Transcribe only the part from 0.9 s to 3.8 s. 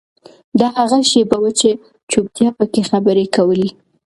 شیبه وه چې چوپتیا پکې خبرې کولې.